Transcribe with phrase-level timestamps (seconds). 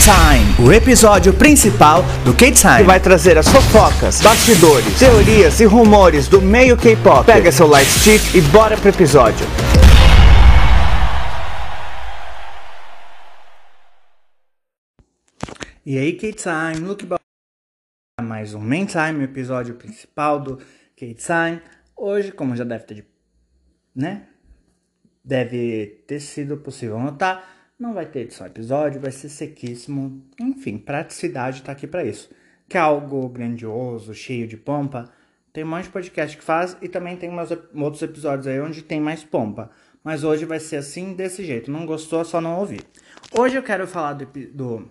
[0.00, 2.78] K-Time, o episódio principal do K-Time.
[2.78, 7.26] que vai trazer as fofocas, bastidores, teorias e rumores do meio K-pop.
[7.26, 9.46] Pega seu light stick e bora pro episódio.
[15.84, 17.16] E aí, K-Time, look ba-
[18.20, 20.58] mais um Main Time, o episódio principal do
[20.96, 21.62] K-Time.
[21.96, 23.06] Hoje, como já deve ter, de-
[23.94, 24.28] né?
[25.24, 30.22] Deve ter sido possível notar, não vai ter edição episódio, vai ser sequíssimo.
[30.38, 32.30] Enfim, praticidade tá aqui pra isso.
[32.68, 35.10] Que é algo grandioso, cheio de pompa.
[35.52, 38.82] Tem um monte de podcast que faz e também tem ep- outros episódios aí onde
[38.82, 39.70] tem mais pompa.
[40.04, 41.70] Mas hoje vai ser assim, desse jeito.
[41.70, 42.82] Não gostou, só não ouvir.
[43.36, 44.88] Hoje eu quero falar do, do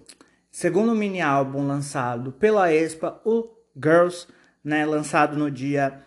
[0.51, 3.49] segundo mini álbum lançado pela Expa, o
[3.81, 4.27] Girls,
[4.63, 6.01] né, lançado no dia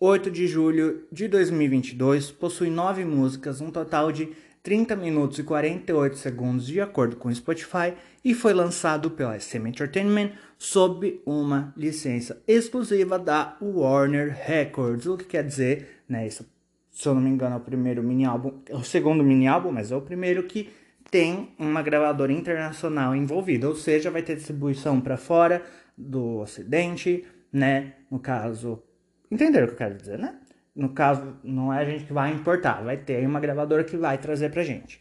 [0.00, 4.28] 8 de julho de 2022, possui nove músicas, um total de
[4.62, 9.66] 30 minutos e 48 segundos de acordo com o Spotify e foi lançado pela SM
[9.66, 16.46] Entertainment sob uma licença exclusiva da Warner Records, o que quer dizer, né, isso,
[16.90, 19.70] se eu não me engano, é o primeiro mini álbum, é o segundo mini álbum,
[19.70, 20.68] mas é o primeiro que
[21.10, 25.62] tem uma gravadora internacional envolvida, ou seja, vai ter distribuição para fora
[25.96, 27.94] do Ocidente, né?
[28.10, 28.82] No caso,
[29.30, 30.38] entenderam o que eu quero dizer, né?
[30.78, 34.16] No caso, não é a gente que vai importar, vai ter uma gravadora que vai
[34.16, 35.00] trazer pra gente.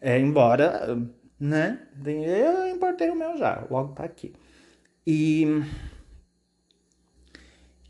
[0.00, 0.96] É, embora,
[1.40, 1.80] né?
[2.06, 4.32] Eu importei o meu já, logo tá aqui.
[5.04, 5.60] E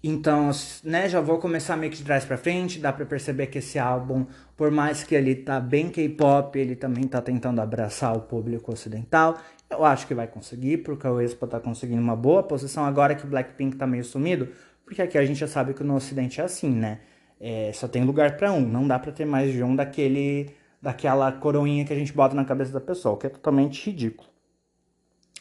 [0.03, 0.51] então,
[0.83, 3.79] né, já vou começar meio que de trás pra frente, dá pra perceber que esse
[3.79, 4.25] álbum,
[4.57, 9.37] por mais que ele tá bem K-pop, ele também tá tentando abraçar o público ocidental.
[9.69, 13.27] Eu acho que vai conseguir, porque o Expo tá conseguindo uma boa posição agora que
[13.27, 14.49] Blackpink tá meio sumido,
[14.83, 17.01] porque aqui a gente já sabe que no ocidente é assim, né?
[17.41, 20.51] É, só tem lugar pra um, não dá pra ter mais de um daquele
[20.81, 24.29] daquela coroinha que a gente bota na cabeça da pessoa, que é totalmente ridículo.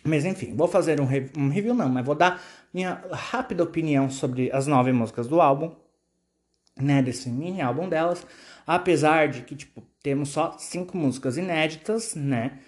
[0.03, 2.41] Mas enfim, vou fazer um, re- um review não, mas vou dar
[2.73, 5.75] minha rápida opinião sobre as nove músicas do álbum,
[6.79, 8.25] né, desse mini álbum delas,
[8.65, 12.59] apesar de que, tipo, temos só cinco músicas inéditas, né,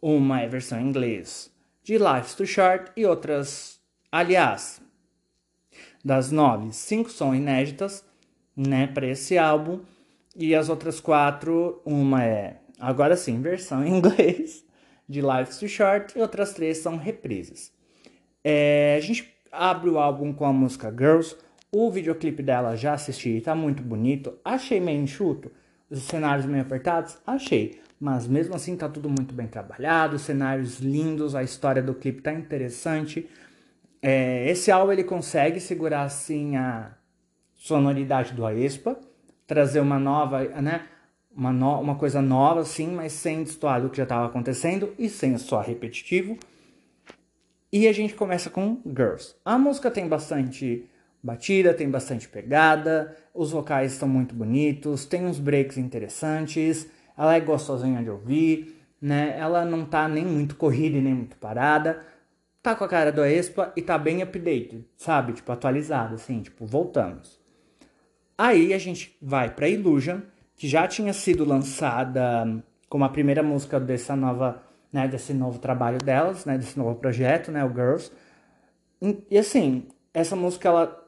[0.00, 1.50] uma é versão em inglês
[1.82, 4.80] de Life's Too Short e outras, aliás,
[6.04, 8.04] das nove, cinco são inéditas,
[8.58, 9.80] né, para esse álbum,
[10.34, 14.64] e as outras quatro, uma é, agora sim, versão em inglês
[15.08, 17.72] de Life's Too Short e outras três são reprises.
[18.42, 21.36] É, a gente abre o álbum com a música Girls.
[21.70, 24.38] O videoclipe dela já assisti, tá muito bonito.
[24.44, 25.50] Achei meio enxuto,
[25.90, 27.80] os cenários meio apertados, achei.
[28.00, 32.32] Mas mesmo assim tá tudo muito bem trabalhado, cenários lindos, a história do clipe tá
[32.32, 33.28] interessante.
[34.00, 36.92] É, esse álbum ele consegue segurar assim a
[37.58, 38.98] sonoridade do Aespa,
[39.46, 40.86] trazer uma nova, né?
[41.36, 45.08] Uma, no- uma coisa nova, assim, mas sem destoar do que já estava acontecendo e
[45.10, 46.38] sem só repetitivo.
[47.70, 49.34] E a gente começa com Girls.
[49.44, 50.88] A música tem bastante
[51.22, 57.40] batida, tem bastante pegada, os vocais estão muito bonitos, tem uns breaks interessantes, ela é
[57.40, 59.36] gostosinha de ouvir, né?
[59.38, 62.02] Ela não tá nem muito corrida e nem muito parada.
[62.62, 65.32] Tá com a cara do Expa e tá bem updated, sabe?
[65.34, 67.37] Tipo, atualizada, assim, tipo, voltamos.
[68.38, 70.20] Aí a gente vai pra Illusion,
[70.56, 74.62] que já tinha sido lançada como a primeira música dessa nova,
[74.92, 78.12] né, desse novo trabalho delas, né, desse novo projeto, né, o Girls.
[79.28, 81.04] E, assim, essa música ela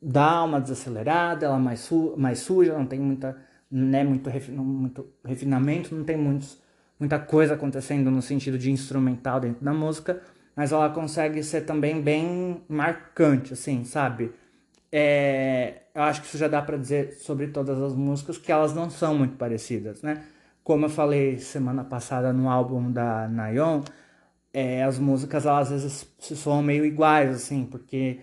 [0.00, 3.36] dá uma desacelerada, ela é mais, su mais suja, não tem muita,
[3.70, 6.60] né, muito, muito refinamento, não tem muitos,
[7.00, 10.22] muita coisa acontecendo no sentido de instrumental dentro da música,
[10.54, 14.32] mas ela consegue ser também bem marcante, assim, sabe?
[14.90, 18.74] É, eu acho que isso já dá pra dizer sobre todas as músicas que elas
[18.74, 20.24] não são muito parecidas, né?
[20.64, 23.82] Como eu falei semana passada no álbum da Nayeon,
[24.52, 28.20] é, as músicas elas às vezes se soam meio iguais, assim, porque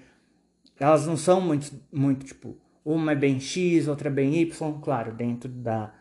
[0.80, 5.14] elas não são muito, muito tipo, uma é bem X, outra é bem Y, claro,
[5.14, 5.94] dentro da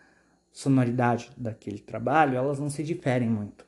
[0.53, 3.67] sonoridade daquele trabalho, elas não se diferem muito.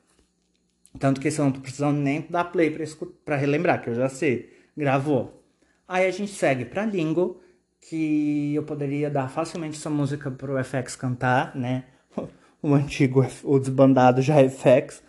[0.99, 2.75] Tanto que eu não tô precisando nem dar play
[3.23, 5.43] pra relembrar, que eu já sei, gravou.
[5.87, 7.41] Aí a gente segue pra Lingo,
[7.81, 11.85] que eu poderia dar facilmente essa música pro FX cantar, né?
[12.63, 15.01] O antigo, o desbandado já FX.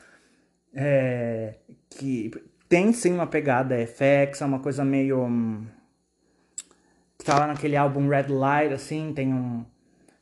[0.75, 1.57] É,
[1.91, 2.31] que
[2.67, 5.25] tem sim uma pegada FX, é uma coisa meio.
[5.25, 5.67] hum,
[7.19, 9.67] que tá lá naquele álbum Red Light, assim, tem um.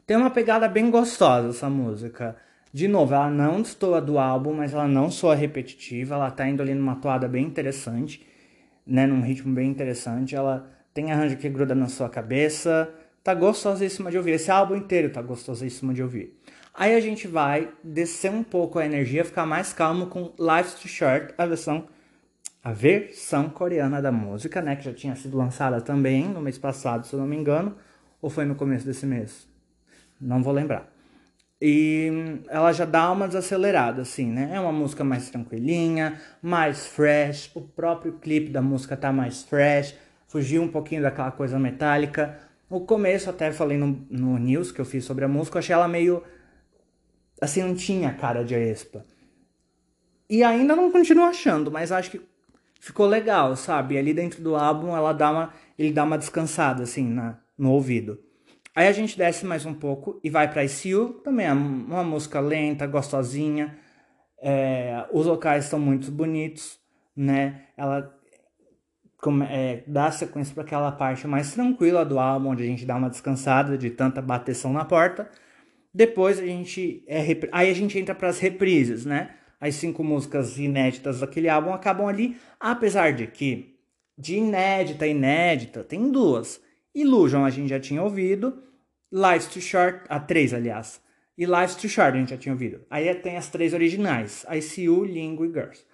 [0.05, 2.37] Tem uma pegada bem gostosa essa música.
[2.73, 6.61] De novo, ela não destoa do álbum, mas ela não soa repetitiva, ela tá indo
[6.63, 8.27] ali numa toada bem interessante,
[8.85, 9.07] né?
[9.07, 10.35] Num ritmo bem interessante.
[10.35, 12.89] Ela tem arranjo que gruda na sua cabeça.
[13.23, 14.33] Tá gostosíssima de ouvir.
[14.33, 16.39] Esse álbum inteiro tá gostosíssimo de ouvir.
[16.75, 20.89] Aí a gente vai descer um pouco a energia, ficar mais calmo com Life's Too
[20.89, 21.87] Short, a versão
[22.63, 27.07] a versão coreana da música, né, que já tinha sido lançada também no mês passado,
[27.07, 27.75] se eu não me engano,
[28.21, 29.49] ou foi no começo desse mês?
[30.21, 30.87] Não vou lembrar.
[31.63, 34.51] E ela já dá uma desacelerada, assim, né?
[34.55, 37.51] É uma música mais tranquilinha, mais fresh.
[37.55, 39.95] O próprio clipe da música tá mais fresh.
[40.31, 42.39] Fugiu um pouquinho daquela coisa metálica.
[42.71, 45.75] No começo, até falei no, no news que eu fiz sobre a música, eu achei
[45.75, 46.23] ela meio.
[47.41, 49.05] Assim, não tinha cara de Aespa.
[50.29, 52.21] E ainda não continuo achando, mas acho que
[52.79, 53.99] ficou legal, sabe?
[53.99, 58.23] Ali dentro do álbum ela dá uma, ele dá uma descansada assim na, no ouvido.
[58.73, 62.39] Aí a gente desce mais um pouco e vai para ICU, também é uma música
[62.39, 63.77] lenta, gostosinha.
[64.41, 66.79] É, os vocais estão muito bonitos,
[67.17, 67.63] né?
[67.77, 68.17] Ela
[69.49, 73.11] é, dá sequência para aquela parte mais tranquila do álbum, onde a gente dá uma
[73.11, 75.31] descansada de tanta bateção na porta.
[75.93, 79.31] Depois a gente é, aí a gente entra para as reprises, né?
[79.61, 83.77] as cinco músicas inéditas daquele álbum acabam ali, apesar de que
[84.17, 86.61] de inédita inédita tem duas.
[86.95, 88.63] Illusion a gente já tinha ouvido,
[89.13, 91.01] Life's Too Short, a três aliás,
[91.37, 92.81] e Life's Too Short a gente já tinha ouvido.
[92.89, 95.85] Aí tem as três originais, ICU, Lingo e Girls.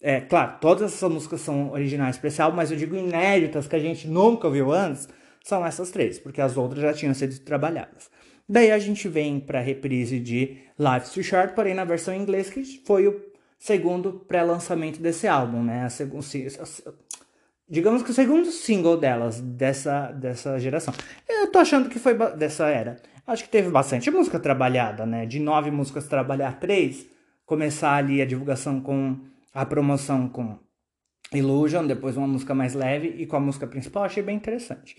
[0.00, 3.74] É, claro, todas essas músicas são originais para esse álbum, mas eu digo inéditas que
[3.74, 5.08] a gente nunca ouviu antes,
[5.42, 8.10] são essas três, porque as outras já tinham sido trabalhadas.
[8.48, 12.22] Daí a gente vem para a reprise de Life's Too Short, porém na versão em
[12.22, 13.20] inglês, que foi o
[13.58, 15.86] segundo pré-lançamento desse álbum, né?
[15.86, 15.88] A
[17.68, 20.94] digamos que o segundo single delas, dessa, dessa geração.
[21.28, 22.96] Eu tô achando que foi dessa era.
[23.26, 25.26] Acho que teve bastante música trabalhada, né?
[25.26, 27.06] De nove músicas trabalhar três,
[27.44, 29.20] começar ali a divulgação com
[29.52, 30.58] a promoção com
[31.32, 34.96] Illusion, depois uma música mais leve e com a música principal, achei bem interessante.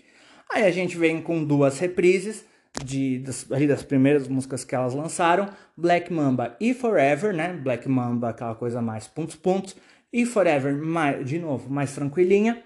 [0.52, 2.44] Aí a gente vem com duas reprises,
[2.84, 7.52] de, das, ali das primeiras músicas que elas lançaram, Black Mamba e Forever, né?
[7.52, 9.76] Black Mamba, aquela coisa mais pontos pontos,
[10.12, 12.62] e Forever, mais, de novo, mais tranquilinha.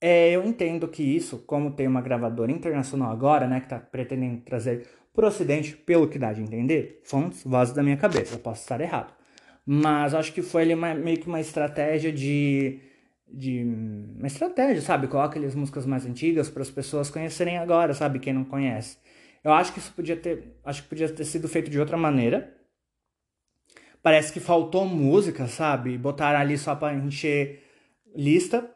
[0.00, 4.42] É, eu entendo que isso, como tem uma gravadora internacional agora, né, que tá pretendendo
[4.42, 8.80] trazer pro ocidente, pelo que dá de entender, fontes, vozes da minha cabeça, posso estar
[8.80, 9.14] errado.
[9.66, 12.80] Mas acho que foi ali uma, meio que uma estratégia de
[13.28, 15.08] de uma estratégia, sabe?
[15.08, 18.20] Coloca ali as músicas mais antigas para as pessoas conhecerem agora, sabe?
[18.20, 18.98] Quem não conhece.
[19.42, 22.56] Eu acho que isso podia ter, acho que podia ter sido feito de outra maneira.
[24.02, 25.98] Parece que faltou música, sabe?
[25.98, 27.64] Botaram ali só para encher
[28.14, 28.70] lista.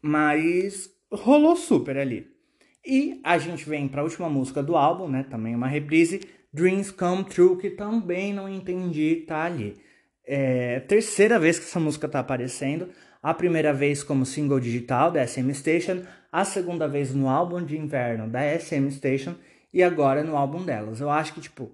[0.00, 2.30] Mas rolou super ali.
[2.84, 5.22] E a gente vem para a última música do álbum, né?
[5.22, 6.20] Também uma reprise,
[6.52, 9.76] Dreams Come True, que também não entendi, tá ali.
[10.24, 12.90] É terceira vez que essa música tá aparecendo.
[13.22, 17.78] A primeira vez como single digital da SM Station, a segunda vez no álbum de
[17.78, 19.34] inverno da SM Station
[19.72, 21.00] e agora no álbum delas.
[21.00, 21.70] Eu acho que, tipo,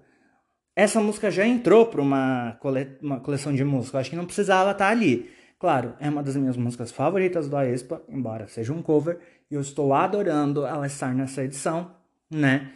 [0.75, 2.87] essa música já entrou para uma, cole...
[3.01, 3.97] uma coleção de música.
[3.97, 5.29] Eu acho que não precisava estar tá ali.
[5.59, 9.19] Claro, é uma das minhas músicas favoritas do Aespa, embora seja um cover,
[9.51, 11.91] e eu estou adorando ela estar nessa edição,
[12.31, 12.71] né?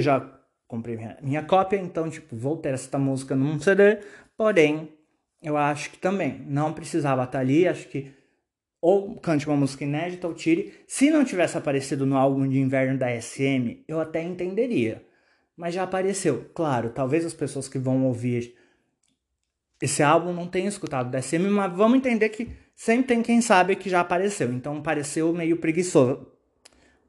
[0.00, 0.20] já
[0.66, 3.98] comprei minha, minha cópia, então, tipo, vou ter essa música num CD
[4.36, 4.92] Porém,
[5.42, 7.66] eu acho que também não precisava estar ali.
[7.66, 8.12] Acho que
[8.80, 10.74] ou cante uma música inédita ou tire.
[10.86, 15.02] Se não tivesse aparecido no álbum de inverno da SM, eu até entenderia.
[15.56, 16.50] Mas já apareceu.
[16.54, 18.54] Claro, talvez as pessoas que vão ouvir
[19.80, 23.76] esse álbum não tenham escutado da SM, mas vamos entender que sempre tem quem sabe
[23.76, 24.52] que já apareceu.
[24.52, 26.26] Então pareceu meio preguiçoso.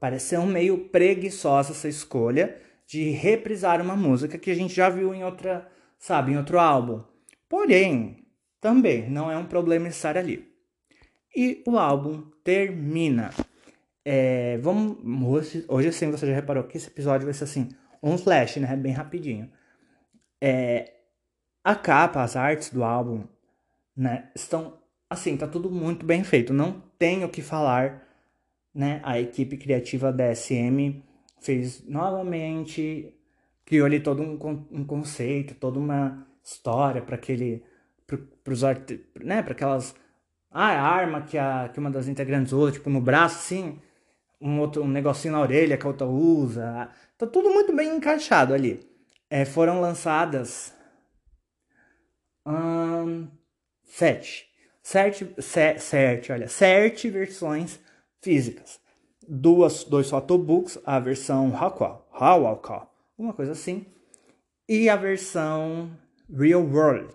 [0.00, 2.56] Pareceu meio preguiçosa essa escolha
[2.88, 7.04] de reprisar uma música que a gente já viu em outra, sabe, em outro álbum.
[7.46, 8.24] Porém,
[8.62, 10.50] também não é um problema estar ali.
[11.36, 13.28] E o álbum termina.
[14.02, 17.68] É, vamos, hoje, hoje sim você já reparou que esse episódio vai ser assim,
[18.02, 18.74] um flash, né?
[18.74, 19.52] Bem rapidinho.
[20.40, 20.94] É,
[21.62, 23.24] a capa, as artes do álbum,
[23.94, 24.30] né?
[24.34, 24.78] Estão
[25.10, 26.54] assim, tá tudo muito bem feito.
[26.54, 28.08] Não tenho o que falar,
[28.74, 29.02] né?
[29.04, 31.06] A equipe criativa da SM
[31.40, 33.14] fez novamente,
[33.64, 34.38] criou ali todo um,
[34.70, 37.64] um conceito, toda uma história, para aquele.
[38.06, 38.62] para os
[39.22, 39.94] né, para aquelas.
[40.50, 43.80] Ah, a arma que, a, que uma das integrantes usa, tipo no braço, assim,
[44.40, 46.90] um outro um negocinho na orelha que a outra usa.
[47.18, 48.80] Tá tudo muito bem encaixado ali.
[49.30, 50.74] É, foram lançadas.
[53.84, 54.48] Sete.
[54.82, 57.78] Sete, se, sete, olha, sete versões
[58.22, 58.80] físicas.
[59.30, 63.84] Duas, dois photobooks, a versão Hawkwall, uma coisa assim.
[64.66, 65.90] E a versão
[66.34, 67.12] Real World.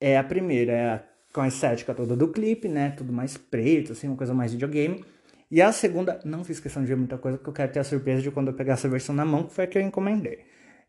[0.00, 2.90] É a primeira, é a, com a estética toda do clipe, né?
[2.90, 5.04] Tudo mais preto, assim, uma coisa mais videogame.
[5.50, 7.84] E a segunda, não fiz questão de ver muita coisa, porque eu quero ter a
[7.84, 10.46] surpresa de quando eu pegar essa versão na mão, que foi a que eu encomendei.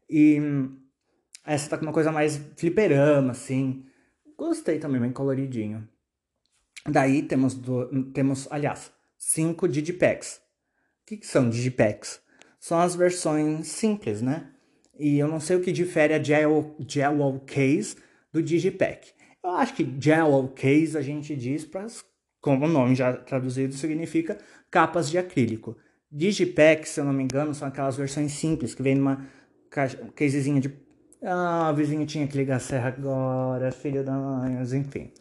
[0.09, 0.39] E
[1.45, 3.85] essa tá com uma coisa mais fliperama, assim.
[4.37, 5.87] Gostei também, bem coloridinho.
[6.87, 8.91] Daí temos, do, temos aliás,
[9.23, 10.41] cinco digipacks.
[11.01, 12.19] O que, que são digipacks?
[12.59, 14.49] São as versões simples, né?
[14.99, 16.75] E eu não sei o que difere a Gel
[17.45, 17.95] Case
[18.31, 19.11] do Digipack.
[19.43, 21.87] Eu acho que Gel Case a gente diz para,
[22.39, 24.37] como o nome já traduzido significa,
[24.69, 25.75] capas de acrílico.
[26.11, 29.27] Digipack, se eu não me engano, são aquelas versões simples que vem numa
[30.15, 30.71] casezinha de.
[31.23, 35.11] Ah, o vizinho tinha que ligar a serra agora, filho da mãe, enfim.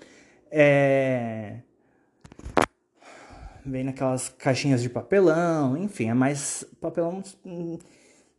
[0.50, 1.62] É
[3.64, 7.22] vem naquelas caixinhas de papelão, enfim, é mais papelão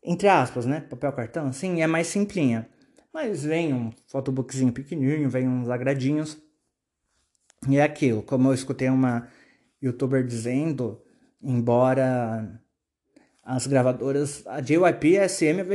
[0.04, 0.82] entre aspas, né?
[0.82, 2.68] Papel cartão, assim, é mais simplinha.
[3.14, 6.38] Mas vem um photobookzinho pequenininho, vem uns agradinhos.
[7.70, 9.30] E é aquilo, como eu escutei uma
[9.82, 11.02] youtuber dizendo,
[11.42, 12.60] embora
[13.44, 15.66] as gravadoras, a JYP e a SM eu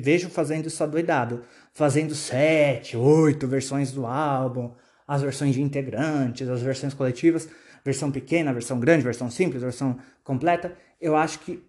[0.00, 4.72] vejo fazendo isso adoidado, fazendo sete, oito versões do álbum,
[5.06, 7.48] as versões de integrantes, as versões coletivas,
[7.84, 10.76] versão pequena, versão grande, versão simples, versão completa.
[11.00, 11.62] Eu acho que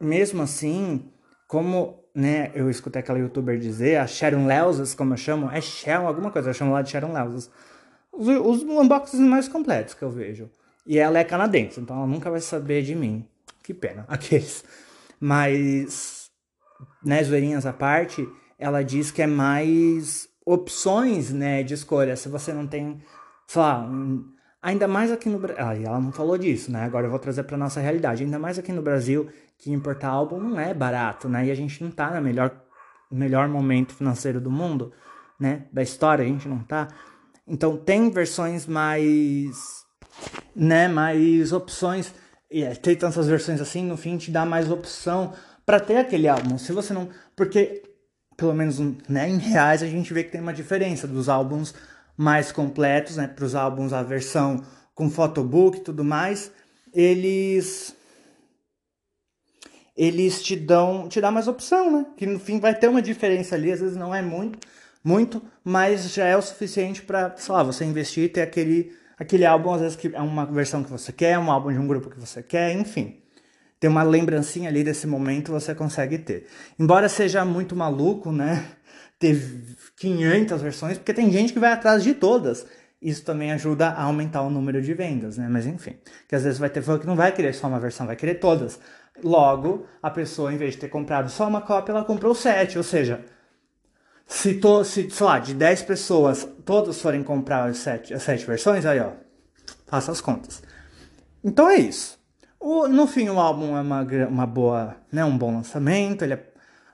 [0.00, 1.10] mesmo assim,
[1.48, 6.06] como né, eu escutei aquela youtuber dizer, a Sharon Leusas, como eu chamo, é Sharon
[6.06, 7.50] alguma coisa, eu chamo lá de Sharon Leusas.
[8.12, 10.50] Os, os unboxings mais completos que eu vejo.
[10.86, 13.26] E ela é canadense, então ela nunca vai saber de mim.
[13.62, 14.64] Que pena, aqueles.
[15.20, 16.30] Mas,
[17.04, 18.26] né, zoeirinhas à parte,
[18.58, 22.16] ela diz que é mais opções, né, de escolha.
[22.16, 23.02] Se você não tem,
[23.46, 24.24] sei lá, um,
[24.66, 25.64] ainda mais aqui no Brasil.
[25.64, 26.82] Ah, ela não falou disso, né?
[26.82, 28.24] Agora eu vou trazer para nossa realidade.
[28.24, 31.46] Ainda mais aqui no Brasil, que importar álbum não é barato, né?
[31.46, 32.50] E a gente não tá no melhor,
[33.08, 34.92] melhor momento financeiro do mundo,
[35.38, 35.66] né?
[35.72, 36.88] Da história, a gente não tá.
[37.46, 39.84] Então tem versões mais.
[40.54, 40.88] né?
[40.88, 42.12] Mais opções.
[42.50, 45.32] E é, ter tantas versões assim, no fim te dá mais opção
[45.64, 46.58] para ter aquele álbum.
[46.58, 47.08] Se você não.
[47.36, 47.84] Porque,
[48.36, 51.72] pelo menos né, em reais, a gente vê que tem uma diferença dos álbuns
[52.16, 53.28] mais completos, né?
[53.28, 54.62] Para os álbuns, a versão
[54.94, 56.50] com photobook e tudo mais.
[56.92, 57.94] Eles
[59.96, 62.06] eles te dão, te dá mais opção, né?
[62.16, 64.58] Que no fim vai ter uma diferença ali, às vezes não é muito,
[65.02, 69.46] muito, mas já é o suficiente para, sei lá, você investir e ter aquele, aquele
[69.46, 72.10] álbum, às vezes que é uma versão que você quer, um álbum de um grupo
[72.10, 73.22] que você quer, enfim.
[73.80, 76.46] Ter uma lembrancinha ali desse momento você consegue ter.
[76.78, 78.66] Embora seja muito maluco, né?
[79.18, 79.40] Ter
[79.96, 82.66] 500 versões, porque tem gente que vai atrás de todas.
[83.00, 85.48] Isso também ajuda a aumentar o número de vendas, né?
[85.48, 85.96] Mas enfim,
[86.28, 88.36] que às vezes vai ter fã que não vai querer só uma versão, vai querer
[88.36, 88.78] todas.
[89.22, 92.76] Logo, a pessoa, em vez de ter comprado só uma cópia, ela comprou sete.
[92.76, 93.24] Ou seja,
[94.26, 98.44] se, to, se sei lá, de 10 pessoas, todas forem comprar as sete, as sete
[98.44, 99.12] versões, aí ó,
[99.86, 100.62] faça as contas.
[101.44, 102.18] Então é isso.
[102.58, 106.44] O, no fim, o álbum é uma, uma boa, né, um bom lançamento, ele é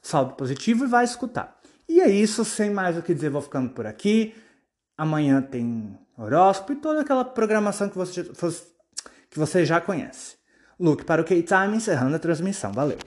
[0.02, 1.58] saldo positivo e vai escutar.
[1.88, 4.34] E é isso, sem mais o que dizer, vou ficando por aqui.
[4.96, 8.24] Amanhã tem horóscopo e toda aquela programação que você,
[9.30, 10.36] que você já conhece.
[10.78, 12.72] Luke para o K-Time, encerrando a transmissão.
[12.72, 12.98] Valeu!